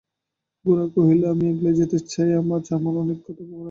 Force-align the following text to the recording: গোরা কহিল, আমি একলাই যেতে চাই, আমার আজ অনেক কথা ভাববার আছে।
গোরা 0.65 0.85
কহিল, 0.95 1.21
আমি 1.25 1.43
একলাই 1.51 1.73
যেতে 1.73 1.97
চাই, 2.11 2.29
আমার 2.33 2.59
আজ 2.59 2.69
অনেক 2.71 3.19
কথা 3.19 3.43
ভাববার 3.43 3.49
আছে। 3.49 3.59